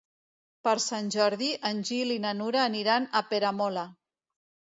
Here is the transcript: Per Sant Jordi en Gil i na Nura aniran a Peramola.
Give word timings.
Per 0.67 0.71
Sant 0.85 1.11
Jordi 1.15 1.49
en 1.71 1.83
Gil 1.89 2.15
i 2.15 2.17
na 2.25 2.33
Nura 2.41 2.63
aniran 2.71 3.07
a 3.21 3.23
Peramola. 3.29 3.87